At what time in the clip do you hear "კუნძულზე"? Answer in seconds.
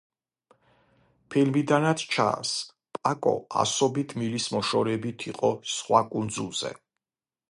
6.15-6.73